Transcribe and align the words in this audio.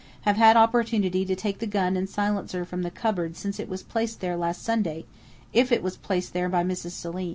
have 0.21 0.35
had 0.35 0.57
opportunity 0.57 1.23
to 1.23 1.35
take 1.35 1.59
the 1.59 1.67
gun 1.67 1.95
and 1.95 2.07
the 2.07 2.11
silencer 2.11 2.65
from 2.65 2.81
the 2.81 2.89
cupboard 2.89 3.35
since 3.35 3.59
it 3.59 3.69
was 3.69 3.83
placed 3.83 4.19
there 4.19 4.35
last 4.35 4.63
Sunday, 4.63 5.05
if 5.53 5.71
it 5.71 5.83
was 5.83 5.95
placed 5.95 6.33
there 6.33 6.49
by 6.49 6.63
Mrs. 6.63 6.93
Selim. 6.93 7.29